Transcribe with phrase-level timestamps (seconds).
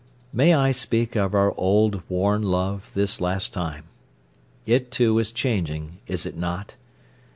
[0.33, 3.83] "May I speak of our old, worn love, this last time.
[4.65, 6.73] It, too, is changing, is it not?